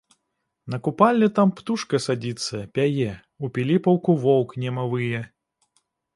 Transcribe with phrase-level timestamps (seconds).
[0.73, 3.11] На купалле там птушка садзіцца, пяе,
[3.45, 5.23] у піліпаўку воўк нема вые.